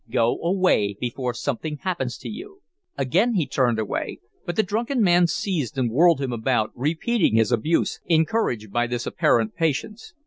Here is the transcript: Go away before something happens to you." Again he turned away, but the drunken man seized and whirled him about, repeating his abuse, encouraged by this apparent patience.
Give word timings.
Go 0.09 0.39
away 0.39 0.97
before 0.99 1.35
something 1.35 1.77
happens 1.77 2.17
to 2.17 2.27
you." 2.27 2.61
Again 2.97 3.35
he 3.35 3.45
turned 3.45 3.77
away, 3.77 4.17
but 4.47 4.55
the 4.55 4.63
drunken 4.63 5.03
man 5.03 5.27
seized 5.27 5.77
and 5.77 5.91
whirled 5.91 6.19
him 6.19 6.33
about, 6.33 6.71
repeating 6.73 7.35
his 7.35 7.51
abuse, 7.51 7.99
encouraged 8.07 8.71
by 8.71 8.87
this 8.87 9.05
apparent 9.05 9.53
patience. 9.53 10.15